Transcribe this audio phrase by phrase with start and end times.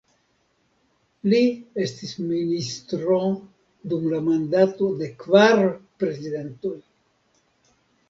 [1.33, 1.41] Li
[1.83, 3.19] estis ministro
[3.93, 5.57] dum la mandato de kvar
[6.03, 6.77] prezidentoj.